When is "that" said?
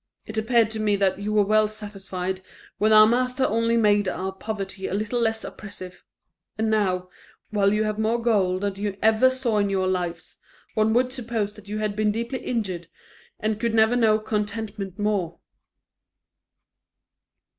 0.95-1.19, 11.53-11.67